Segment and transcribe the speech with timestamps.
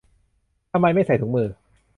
[0.71, 1.47] ทำไมไม่ใส่ถุงมือ